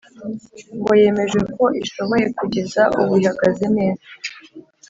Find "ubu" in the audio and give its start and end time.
2.99-3.13